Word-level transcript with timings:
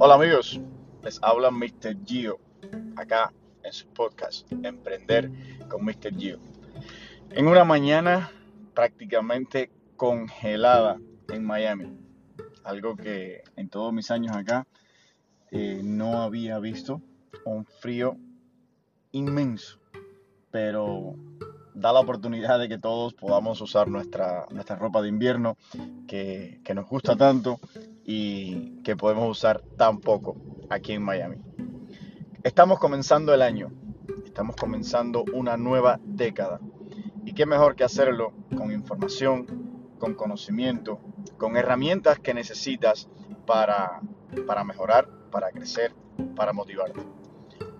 Hola 0.00 0.16
amigos, 0.16 0.60
les 1.04 1.22
habla 1.22 1.52
Mr. 1.52 1.96
Gio 2.04 2.40
acá 2.96 3.32
en 3.62 3.72
su 3.72 3.86
podcast 3.86 4.50
Emprender 4.50 5.30
con 5.68 5.84
Mr. 5.84 6.12
Gio. 6.16 6.40
En 7.30 7.46
una 7.46 7.64
mañana 7.64 8.32
prácticamente 8.74 9.70
congelada 9.96 10.98
en 11.28 11.44
Miami, 11.44 11.96
algo 12.64 12.96
que 12.96 13.42
en 13.54 13.68
todos 13.68 13.92
mis 13.92 14.10
años 14.10 14.36
acá 14.36 14.66
eh, 15.52 15.80
no 15.84 16.22
había 16.22 16.58
visto, 16.58 17.00
un 17.44 17.64
frío 17.64 18.16
inmenso, 19.12 19.78
pero 20.50 21.14
da 21.72 21.92
la 21.92 22.00
oportunidad 22.00 22.58
de 22.58 22.68
que 22.68 22.78
todos 22.78 23.14
podamos 23.14 23.60
usar 23.60 23.86
nuestra, 23.86 24.46
nuestra 24.50 24.74
ropa 24.74 25.02
de 25.02 25.08
invierno 25.08 25.56
que, 26.08 26.60
que 26.64 26.74
nos 26.74 26.88
gusta 26.88 27.14
tanto 27.14 27.60
y 28.04 28.82
que 28.82 28.96
podemos 28.96 29.28
usar 29.30 29.62
tan 29.76 29.98
poco 29.98 30.36
aquí 30.68 30.92
en 30.92 31.02
Miami. 31.02 31.36
Estamos 32.42 32.78
comenzando 32.78 33.32
el 33.32 33.42
año, 33.42 33.72
estamos 34.24 34.56
comenzando 34.56 35.24
una 35.32 35.56
nueva 35.56 35.98
década. 36.04 36.60
Y 37.24 37.32
qué 37.32 37.46
mejor 37.46 37.74
que 37.74 37.84
hacerlo 37.84 38.32
con 38.56 38.70
información, 38.70 39.46
con 39.98 40.14
conocimiento, 40.14 41.00
con 41.38 41.56
herramientas 41.56 42.18
que 42.18 42.34
necesitas 42.34 43.08
para, 43.46 44.00
para 44.46 44.62
mejorar, 44.62 45.08
para 45.30 45.50
crecer, 45.50 45.94
para 46.36 46.52
motivarte. 46.52 47.00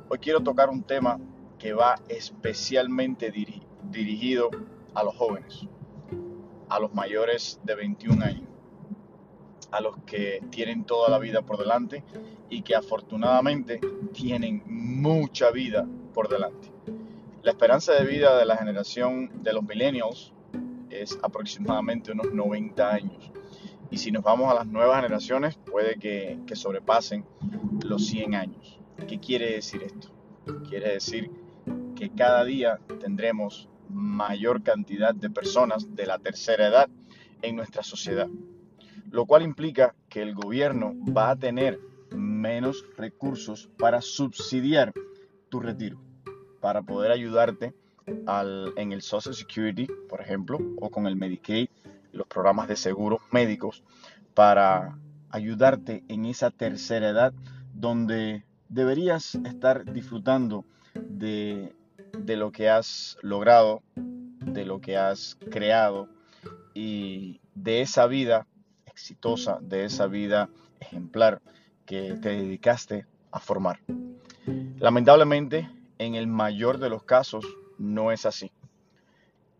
Hoy 0.09 0.19
quiero 0.19 0.41
tocar 0.41 0.71
un 0.71 0.83
tema 0.83 1.19
que 1.59 1.75
va 1.75 1.97
especialmente 2.09 3.31
dirigido 3.31 3.75
dirigido 3.91 4.51
a 4.95 5.05
los 5.05 5.15
jóvenes, 5.17 5.67
a 6.69 6.81
los 6.81 6.93
mayores 6.95 7.61
de 7.63 7.75
21 7.75 8.25
años, 8.25 8.49
a 9.71 9.81
los 9.81 9.97
que 10.05 10.43
tienen 10.51 10.85
toda 10.85 11.09
la 11.09 11.19
vida 11.19 11.43
por 11.43 11.59
delante 11.59 12.05
y 12.51 12.63
que 12.63 12.75
afortunadamente 12.75 13.81
tienen 14.13 14.63
mucha 14.67 15.51
vida 15.51 15.87
por 16.13 16.29
delante. 16.29 16.71
La 17.43 17.51
esperanza 17.51 17.93
de 17.93 18.05
vida 18.05 18.39
de 18.39 18.47
la 18.47 18.57
generación 18.57 19.43
de 19.43 19.53
los 19.53 19.63
millennials 19.65 20.33
es 20.91 21.19
aproximadamente 21.23 22.13
unos 22.13 22.33
90 22.33 22.91
años. 22.93 23.31
Y 23.91 23.99
si 23.99 24.11
nos 24.11 24.23
vamos 24.23 24.51
a 24.51 24.55
las 24.55 24.67
nuevas 24.67 24.97
generaciones, 24.97 25.57
puede 25.57 25.97
que, 25.97 26.39
que 26.47 26.57
sobrepasen 26.57 27.25
los 27.85 28.07
100 28.07 28.35
años. 28.35 28.81
¿Qué 29.07 29.19
quiere 29.19 29.53
decir 29.53 29.83
esto? 29.83 30.09
Quiere 30.69 30.93
decir 30.93 31.31
que 31.95 32.11
cada 32.11 32.45
día 32.45 32.81
tendremos 33.01 33.69
mayor 33.89 34.63
cantidad 34.63 35.15
de 35.15 35.31
personas 35.31 35.95
de 35.95 36.07
la 36.07 36.19
tercera 36.19 36.67
edad 36.67 36.89
en 37.43 37.57
nuestra 37.57 37.83
sociedad, 37.83 38.29
lo 39.15 39.27
cual 39.27 39.43
implica 39.43 39.95
que 40.09 40.23
el 40.23 40.35
gobierno 40.35 40.93
va 41.17 41.31
a 41.31 41.37
tener 41.37 41.79
menos 42.11 42.85
recursos 42.97 43.69
para 43.79 44.01
subsidiar 44.01 44.93
tu 45.49 45.61
retiro, 45.61 46.01
para 46.61 46.83
poder 46.83 47.13
ayudarte 47.13 47.75
en 48.07 48.91
el 48.91 49.03
Social 49.03 49.37
Security, 49.37 49.87
por 50.09 50.21
ejemplo, 50.21 50.59
o 50.81 50.91
con 50.91 51.07
el 51.07 51.15
Medicaid, 51.15 51.69
los 52.11 52.27
programas 52.27 52.67
de 52.67 52.75
seguros 52.75 53.21
médicos, 53.31 53.85
para 54.35 54.99
ayudarte 55.31 56.03
en 56.09 56.27
esa 56.27 56.51
tercera 56.51 57.09
edad 57.09 57.33
donde 57.73 58.45
deberías 58.69 59.37
estar 59.37 59.93
disfrutando 59.93 60.65
de 60.95 61.73
de 62.19 62.37
lo 62.37 62.53
que 62.53 62.69
has 62.69 63.17
logrado, 63.23 63.83
de 63.97 64.65
lo 64.65 64.81
que 64.81 64.97
has 64.97 65.37
creado 65.51 66.09
y 66.75 67.41
de 67.55 67.81
esa 67.81 68.07
vida 68.07 68.47
exitosa, 68.95 69.59
de 69.61 69.85
esa 69.85 70.07
vida 70.07 70.49
ejemplar 70.79 71.43
que 71.85 72.15
te 72.15 72.29
dedicaste 72.29 73.07
a 73.33 73.41
formar. 73.41 73.81
Lamentablemente, 74.79 75.69
en 75.99 76.15
el 76.15 76.29
mayor 76.29 76.79
de 76.79 76.91
los 76.91 77.03
casos, 77.03 77.45
no 77.77 78.13
es 78.13 78.25
así. 78.25 78.53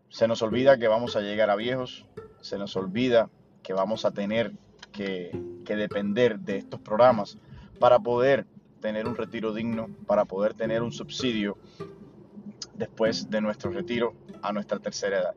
Se 0.09 0.29
nos 0.29 0.41
olvida 0.41 0.77
que 0.77 0.87
vamos 0.87 1.17
a 1.17 1.21
llegar 1.21 1.49
a 1.49 1.57
viejos, 1.57 2.05
se 2.39 2.57
nos 2.57 2.77
olvida 2.77 3.29
que 3.61 3.73
vamos 3.73 4.05
a 4.05 4.11
tener 4.11 4.53
que, 4.93 5.37
que 5.65 5.75
depender 5.75 6.39
de 6.39 6.55
estos 6.55 6.79
programas 6.79 7.37
para 7.77 7.99
poder 7.99 8.45
tener 8.79 9.05
un 9.05 9.15
retiro 9.15 9.53
digno, 9.53 9.89
para 10.07 10.23
poder 10.23 10.53
tener 10.53 10.81
un 10.81 10.93
subsidio 10.93 11.57
después 12.73 13.29
de 13.29 13.41
nuestro 13.41 13.69
retiro 13.71 14.13
a 14.41 14.53
nuestra 14.53 14.79
tercera 14.79 15.17
edad. 15.19 15.35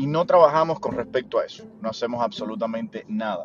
Y 0.00 0.06
no 0.06 0.24
trabajamos 0.24 0.80
con 0.80 0.96
respecto 0.96 1.38
a 1.38 1.44
eso, 1.44 1.66
no 1.82 1.90
hacemos 1.90 2.24
absolutamente 2.24 3.04
nada. 3.06 3.44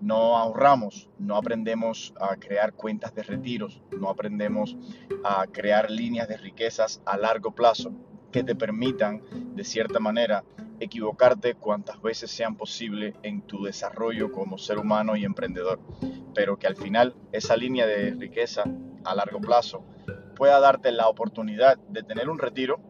No 0.00 0.38
ahorramos, 0.38 1.10
no 1.18 1.36
aprendemos 1.36 2.14
a 2.18 2.36
crear 2.36 2.72
cuentas 2.72 3.14
de 3.14 3.22
retiros, 3.22 3.82
no 4.00 4.08
aprendemos 4.08 4.78
a 5.22 5.46
crear 5.46 5.90
líneas 5.90 6.26
de 6.26 6.38
riquezas 6.38 7.02
a 7.04 7.18
largo 7.18 7.50
plazo 7.50 7.92
que 8.32 8.42
te 8.42 8.54
permitan, 8.54 9.20
de 9.54 9.62
cierta 9.62 10.00
manera, 10.00 10.42
equivocarte 10.80 11.54
cuantas 11.54 12.00
veces 12.00 12.30
sean 12.30 12.56
posible 12.56 13.12
en 13.22 13.42
tu 13.42 13.64
desarrollo 13.64 14.32
como 14.32 14.56
ser 14.56 14.78
humano 14.78 15.16
y 15.16 15.26
emprendedor, 15.26 15.80
pero 16.34 16.58
que 16.58 16.66
al 16.66 16.76
final 16.76 17.14
esa 17.30 17.58
línea 17.58 17.86
de 17.86 18.12
riqueza 18.12 18.64
a 19.04 19.14
largo 19.14 19.38
plazo 19.38 19.84
pueda 20.34 20.60
darte 20.60 20.92
la 20.92 21.08
oportunidad 21.08 21.76
de 21.90 22.02
tener 22.02 22.30
un 22.30 22.38
retiro 22.38 22.80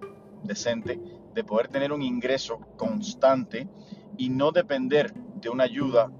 decente, 0.42 1.00
de 1.34 1.44
poder 1.44 1.68
tener 1.68 1.92
un 1.92 2.02
ingreso 2.02 2.58
constante 2.76 3.68
y 4.16 4.28
no 4.28 4.52
depender 4.52 5.12
de 5.14 5.48
una 5.48 5.64
ayuda 5.64 6.10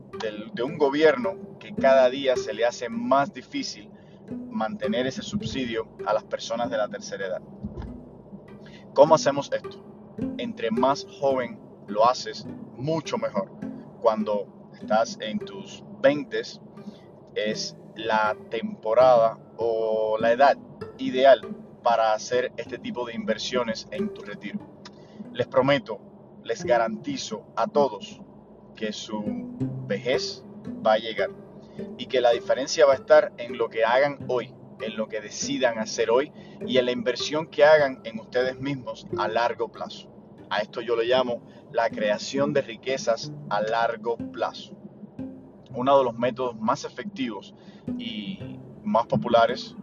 de 0.54 0.62
un 0.62 0.76
gobierno 0.76 1.58
que 1.58 1.74
cada 1.74 2.10
día 2.10 2.36
se 2.36 2.52
le 2.52 2.64
hace 2.64 2.88
más 2.88 3.32
difícil 3.32 3.90
mantener 4.50 5.06
ese 5.06 5.22
subsidio 5.22 5.88
a 6.06 6.12
las 6.12 6.24
personas 6.24 6.70
de 6.70 6.76
la 6.76 6.88
tercera 6.88 7.26
edad. 7.26 7.42
¿Cómo 8.94 9.14
hacemos 9.14 9.50
esto? 9.52 9.84
Entre 10.38 10.70
más 10.70 11.06
joven 11.20 11.58
lo 11.86 12.08
haces, 12.08 12.46
mucho 12.76 13.18
mejor. 13.18 13.50
Cuando 14.00 14.70
estás 14.74 15.18
en 15.20 15.38
tus 15.38 15.82
20 16.00 16.40
es 17.34 17.76
la 17.96 18.36
temporada 18.50 19.38
o 19.56 20.16
la 20.18 20.32
edad 20.32 20.56
ideal 20.98 21.40
para 21.82 22.12
hacer 22.12 22.52
este 22.56 22.78
tipo 22.78 23.06
de 23.06 23.14
inversiones 23.14 23.88
en 23.90 24.12
tu 24.12 24.22
retiro. 24.22 24.58
Les 25.32 25.46
prometo, 25.46 26.00
les 26.42 26.64
garantizo 26.64 27.46
a 27.56 27.66
todos 27.66 28.20
que 28.74 28.92
su 28.92 29.22
vejez 29.86 30.44
va 30.86 30.94
a 30.94 30.98
llegar 30.98 31.30
y 31.98 32.06
que 32.06 32.20
la 32.20 32.30
diferencia 32.30 32.86
va 32.86 32.92
a 32.92 32.96
estar 32.96 33.32
en 33.38 33.56
lo 33.56 33.68
que 33.68 33.84
hagan 33.84 34.24
hoy, 34.28 34.54
en 34.80 34.96
lo 34.96 35.08
que 35.08 35.20
decidan 35.20 35.78
hacer 35.78 36.10
hoy 36.10 36.32
y 36.66 36.78
en 36.78 36.86
la 36.86 36.92
inversión 36.92 37.46
que 37.46 37.64
hagan 37.64 38.00
en 38.04 38.18
ustedes 38.18 38.58
mismos 38.58 39.06
a 39.18 39.28
largo 39.28 39.70
plazo. 39.70 40.08
A 40.48 40.60
esto 40.60 40.80
yo 40.80 40.96
le 40.96 41.04
llamo 41.04 41.42
la 41.72 41.88
creación 41.90 42.52
de 42.52 42.62
riquezas 42.62 43.32
a 43.48 43.60
largo 43.62 44.16
plazo. 44.16 44.74
Uno 45.74 45.98
de 45.98 46.04
los 46.04 46.18
métodos 46.18 46.58
más 46.58 46.84
efectivos 46.84 47.54
y 47.98 48.58
más 48.82 49.06
populares 49.06 49.76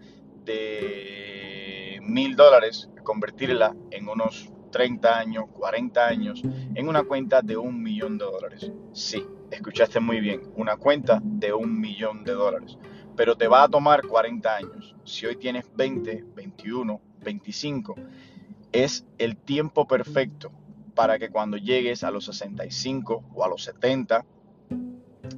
de 0.45 2.01
mil 2.03 2.37
dólares, 2.37 2.91
convertirla 3.03 3.75
en 3.91 4.09
unos 4.09 4.51
30 4.71 5.19
años, 5.19 5.45
40 5.53 6.07
años, 6.07 6.43
en 6.75 6.89
una 6.89 7.05
cuenta 7.05 7.41
de 7.43 7.57
un 7.57 7.83
millón 7.83 8.19
de 8.19 8.25
dólares. 8.25 8.71
Sí, 8.93 9.25
escuchaste 9.51 10.01
muy 10.01 10.21
bien, 10.21 10.43
una 10.57 10.77
cuenta 10.77 11.21
de 11.23 11.53
un 11.53 11.81
millón 11.81 12.25
de 12.25 12.33
dólares. 12.33 12.79
Pero 13.17 13.37
te 13.37 13.49
va 13.49 13.63
a 13.63 13.69
tomar 13.69 14.07
40 14.07 14.55
años. 14.55 14.95
Si 15.05 15.25
hoy 15.25 15.37
tienes 15.37 15.71
20, 15.75 16.25
21, 16.35 17.01
25, 17.25 17.95
es 18.73 19.07
el 19.17 19.37
tiempo 19.37 19.87
perfecto 19.87 20.53
para 20.97 21.19
que 21.19 21.29
cuando 21.29 21.59
llegues 21.59 22.03
a 22.03 22.11
los 22.11 22.25
65 22.25 23.23
o 23.35 23.45
a 23.45 23.49
los 23.49 23.63
70 23.65 24.25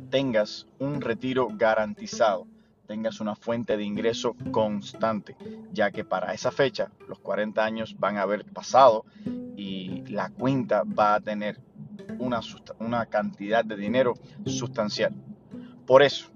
tengas 0.08 0.68
un 0.78 1.00
retiro 1.00 1.48
garantizado, 1.50 2.46
tengas 2.86 3.20
una 3.20 3.34
fuente 3.34 3.76
de 3.76 3.82
ingreso 3.82 4.36
constante, 4.52 5.36
ya 5.72 5.90
que 5.90 6.04
para 6.04 6.32
esa 6.32 6.52
fecha 6.52 6.92
los 7.08 7.18
40 7.18 7.62
años 7.62 7.96
van 7.98 8.16
a 8.16 8.22
haber 8.22 8.44
pasado 8.44 9.04
y 9.56 10.04
la 10.06 10.30
cuenta 10.30 10.84
va 10.84 11.16
a 11.16 11.20
tener 11.20 11.60
una, 12.20 12.40
una 12.78 13.06
cantidad 13.06 13.64
de 13.64 13.76
dinero 13.76 14.14
sustancial. 14.46 15.12
Por 15.84 16.02
eso, 16.02 16.30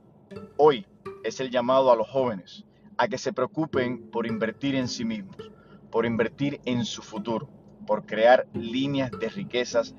hoy 0.56 0.84
es 1.22 1.38
el 1.38 1.50
llamado 1.50 1.92
a 1.92 1.96
los 1.96 2.08
jóvenes 2.08 2.64
a 2.96 3.06
que 3.06 3.19
se 3.19 3.32
preocupen 3.32 4.10
por 4.10 4.26
invertir 4.26 4.74
en 4.74 4.88
sí 4.88 5.04
mismos, 5.04 5.52
por 5.92 6.06
invertir 6.06 6.60
en 6.64 6.84
su 6.84 7.02
futuro, 7.02 7.48
por 7.87 8.06
crear 8.06 8.46
líneas 8.52 9.11
de 9.11 9.29
riquezas 9.29 9.94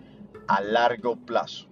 a 0.48 0.62
largo 0.62 1.16
plazo. 1.16 1.68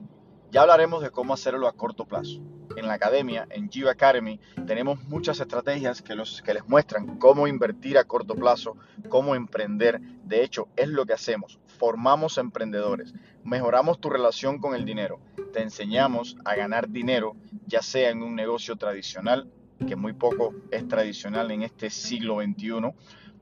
Ya 0.51 0.61
hablaremos 0.61 1.01
de 1.01 1.11
cómo 1.11 1.33
hacerlo 1.33 1.67
a 1.67 1.73
corto 1.73 2.05
plazo. 2.05 2.41
En 2.75 2.87
la 2.87 2.93
academia, 2.93 3.47
en 3.49 3.69
Geo 3.69 3.89
Academy, 3.89 4.39
tenemos 4.65 5.03
muchas 5.03 5.39
estrategias 5.39 6.01
que, 6.01 6.15
los, 6.15 6.41
que 6.41 6.53
les 6.53 6.67
muestran 6.67 7.17
cómo 7.17 7.47
invertir 7.47 7.97
a 7.97 8.05
corto 8.05 8.35
plazo, 8.35 8.77
cómo 9.09 9.35
emprender. 9.35 9.99
De 10.23 10.43
hecho, 10.43 10.67
es 10.75 10.87
lo 10.87 11.05
que 11.05 11.13
hacemos. 11.13 11.59
Formamos 11.67 12.37
emprendedores, 12.37 13.13
mejoramos 13.43 13.99
tu 13.99 14.09
relación 14.09 14.59
con 14.59 14.75
el 14.75 14.85
dinero, 14.85 15.19
te 15.51 15.61
enseñamos 15.61 16.37
a 16.45 16.55
ganar 16.55 16.89
dinero, 16.89 17.35
ya 17.65 17.81
sea 17.81 18.09
en 18.09 18.23
un 18.23 18.35
negocio 18.35 18.75
tradicional, 18.75 19.49
que 19.87 19.95
muy 19.95 20.13
poco 20.13 20.53
es 20.69 20.87
tradicional 20.87 21.51
en 21.51 21.63
este 21.63 21.89
siglo 21.89 22.41
XXI, 22.41 22.93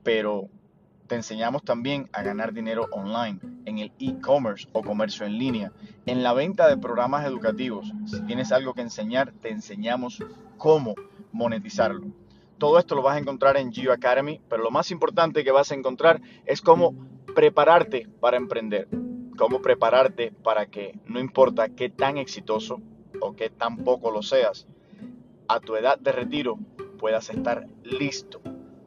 pero 0.02 0.48
te 1.10 1.16
enseñamos 1.16 1.64
también 1.64 2.08
a 2.12 2.22
ganar 2.22 2.52
dinero 2.52 2.86
online, 2.92 3.40
en 3.64 3.78
el 3.78 3.92
e-commerce 3.98 4.68
o 4.70 4.80
comercio 4.80 5.26
en 5.26 5.38
línea, 5.38 5.72
en 6.06 6.22
la 6.22 6.32
venta 6.34 6.68
de 6.68 6.76
programas 6.76 7.26
educativos. 7.26 7.92
Si 8.06 8.20
tienes 8.26 8.52
algo 8.52 8.74
que 8.74 8.82
enseñar, 8.82 9.32
te 9.42 9.50
enseñamos 9.50 10.22
cómo 10.56 10.94
monetizarlo. 11.32 12.06
Todo 12.58 12.78
esto 12.78 12.94
lo 12.94 13.02
vas 13.02 13.16
a 13.16 13.18
encontrar 13.18 13.56
en 13.56 13.72
Geo 13.72 13.92
Academy, 13.92 14.40
pero 14.48 14.62
lo 14.62 14.70
más 14.70 14.92
importante 14.92 15.42
que 15.42 15.50
vas 15.50 15.72
a 15.72 15.74
encontrar 15.74 16.20
es 16.46 16.60
cómo 16.60 16.94
prepararte 17.34 18.06
para 18.20 18.36
emprender, 18.36 18.86
cómo 19.36 19.60
prepararte 19.60 20.30
para 20.44 20.66
que 20.66 20.96
no 21.06 21.18
importa 21.18 21.70
qué 21.70 21.90
tan 21.90 22.18
exitoso 22.18 22.80
o 23.20 23.34
qué 23.34 23.50
tan 23.50 23.78
poco 23.78 24.12
lo 24.12 24.22
seas, 24.22 24.68
a 25.48 25.58
tu 25.58 25.74
edad 25.74 25.98
de 25.98 26.12
retiro 26.12 26.56
puedas 27.00 27.30
estar 27.30 27.66
listo 27.82 28.40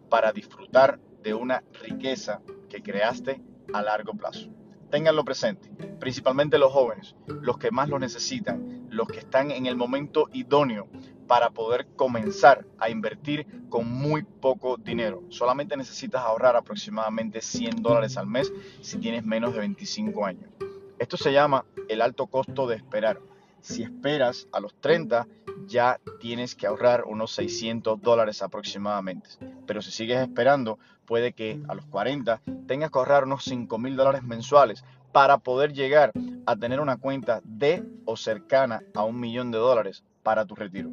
para 0.08 0.32
disfrutar 0.32 1.00
de 1.24 1.34
una 1.34 1.64
riqueza 1.82 2.42
que 2.70 2.84
creaste 2.84 3.42
a 3.74 3.82
largo 3.82 4.14
plazo. 4.14 4.50
Ténganlo 4.92 5.26
presente, 5.26 5.70
principalmente 6.00 6.60
los 6.60 6.72
jóvenes, 6.72 7.16
los 7.26 7.58
que 7.58 7.72
más 7.72 7.90
lo 7.90 7.98
necesitan, 7.98 8.86
los 8.90 9.08
que 9.08 9.20
están 9.20 9.50
en 9.50 9.66
el 9.66 9.76
momento 9.76 10.30
idóneo 10.34 10.88
para 11.28 11.50
poder 11.50 11.88
comenzar 11.96 12.68
a 12.78 12.92
invertir 12.92 13.48
con 13.70 13.92
muy 13.92 14.22
poco 14.22 14.78
dinero. 14.78 15.24
Solamente 15.30 15.76
necesitas 15.76 16.22
ahorrar 16.22 16.56
aproximadamente 16.56 17.42
100 17.42 17.82
dólares 17.82 18.18
al 18.18 18.28
mes 18.28 18.54
si 18.82 19.00
tienes 19.00 19.26
menos 19.26 19.54
de 19.54 19.60
25 19.62 20.26
años. 20.26 20.52
Esto 21.00 21.18
se 21.18 21.34
llama 21.34 21.66
el 21.90 22.02
alto 22.02 22.28
costo 22.28 22.68
de 22.68 22.76
esperar. 22.76 23.20
Si 23.64 23.82
esperas 23.82 24.50
a 24.52 24.60
los 24.60 24.76
30, 24.82 25.26
ya 25.68 25.98
tienes 26.20 26.54
que 26.54 26.68
ahorrar 26.68 27.06
unos 27.06 27.32
600 27.32 28.02
dólares 28.02 28.42
aproximadamente. 28.42 29.30
Pero 29.66 29.82
si 29.82 29.90
sigues 29.90 30.20
esperando, 30.20 30.80
puede 31.06 31.32
que 31.32 31.62
a 31.70 31.74
los 31.74 31.86
40 31.86 32.42
tengas 32.68 32.92
que 32.92 33.00
ahorrar 33.00 33.24
unos 33.24 33.46
5 33.46 33.78
mil 33.78 33.96
dólares 33.96 34.22
mensuales 34.24 34.84
para 35.14 35.38
poder 35.38 35.72
llegar 35.72 36.12
a 36.46 36.58
tener 36.58 36.82
una 36.82 36.98
cuenta 36.98 37.40
de 37.46 37.86
o 38.04 38.18
cercana 38.18 38.82
a 38.94 39.06
un 39.06 39.18
millón 39.22 39.50
de 39.52 39.60
dólares 39.60 40.04
para 40.24 40.46
tu 40.46 40.56
retiro. 40.56 40.90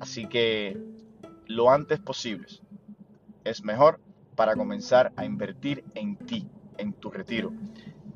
Así 0.00 0.26
que 0.26 0.76
lo 1.46 1.70
antes 1.70 2.00
posible 2.00 2.48
es 3.44 3.62
mejor 3.62 4.00
para 4.34 4.56
comenzar 4.56 5.12
a 5.14 5.24
invertir 5.24 5.84
en 5.94 6.16
ti, 6.16 6.48
en 6.76 6.92
tu 6.92 7.08
retiro, 7.08 7.52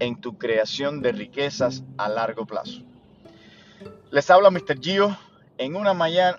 en 0.00 0.20
tu 0.20 0.36
creación 0.36 1.00
de 1.00 1.12
riquezas 1.12 1.84
a 1.96 2.08
largo 2.08 2.44
plazo. 2.44 2.82
Les 4.14 4.30
habla 4.30 4.48
Mr. 4.48 4.78
Gio 4.80 5.18
en 5.58 5.74
una, 5.74 5.92
mañana, 5.92 6.38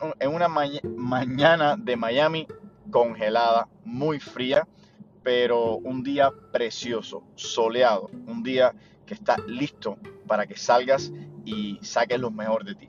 mañana 0.95 1.75
de 1.75 1.97
Miami 1.97 2.47
congelada, 2.89 3.67
muy 3.83 4.21
fría, 4.21 4.65
pero 5.23 5.75
un 5.75 6.01
día 6.01 6.31
precioso, 6.53 7.25
soleado, 7.35 8.09
un 8.27 8.43
día 8.43 8.73
que 9.05 9.13
está 9.13 9.35
listo 9.45 9.97
para 10.25 10.47
que 10.47 10.55
salgas 10.55 11.11
y 11.43 11.77
saques 11.81 12.17
lo 12.17 12.31
mejor 12.31 12.63
de 12.63 12.75
ti, 12.75 12.87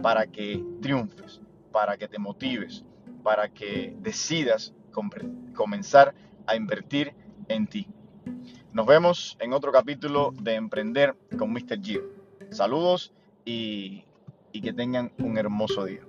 para 0.00 0.26
que 0.26 0.64
triunfes, 0.80 1.42
para 1.70 1.98
que 1.98 2.08
te 2.08 2.18
motives, 2.18 2.86
para 3.22 3.50
que 3.50 3.94
decidas 3.98 4.72
comenzar 5.54 6.14
a 6.46 6.56
invertir 6.56 7.14
en 7.48 7.66
ti. 7.66 7.86
Nos 8.72 8.86
vemos 8.86 9.36
en 9.40 9.52
otro 9.52 9.72
capítulo 9.72 10.32
de 10.40 10.54
Emprender 10.54 11.14
con 11.38 11.52
Mr. 11.52 11.78
Gio. 11.82 12.00
Saludos 12.50 13.12
y 13.44 14.06
y 14.52 14.60
que 14.60 14.72
tengan 14.72 15.12
un 15.18 15.38
hermoso 15.38 15.84
día. 15.84 16.02